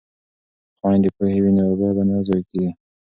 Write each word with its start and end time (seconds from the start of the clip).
که 0.75 0.75
خویندې 0.81 1.09
پوهې 1.15 1.37
وي 1.43 1.51
نو 1.57 1.61
اوبه 1.69 1.89
به 1.95 2.03
نه 2.09 2.15
ضایع 2.27 2.43
کوي. 2.49 2.69